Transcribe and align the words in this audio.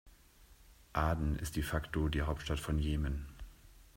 Aden 0.93 1.35
ist 1.37 1.57
de 1.57 1.61
facto 1.61 2.09
die 2.09 2.23
Hauptstadt 2.23 2.59
von 2.59 2.79
Jemen. 2.79 3.27